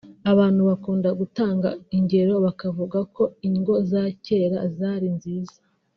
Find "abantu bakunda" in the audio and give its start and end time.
0.31-1.09